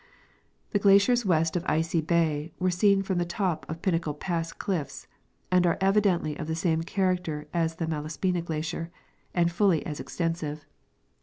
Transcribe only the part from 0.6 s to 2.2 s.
The glaciers west of Icy